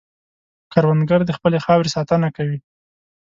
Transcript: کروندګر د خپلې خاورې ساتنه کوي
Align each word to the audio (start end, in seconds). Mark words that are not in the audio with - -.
کروندګر 0.71 1.21
د 1.25 1.31
خپلې 1.37 1.57
خاورې 1.65 1.89
ساتنه 1.95 2.27
کوي 2.37 2.59